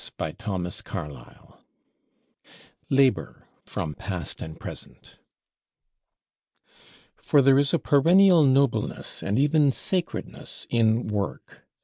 [0.03, 0.61] [Signature:
[1.09, 1.53] Leslie Stephen]
[2.89, 5.19] LABOR From 'Past and Present'
[7.15, 11.67] For there is a perennial nobleness, and even sacredness, in Work.